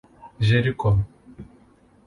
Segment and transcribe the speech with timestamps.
[0.47, 1.05] Jericó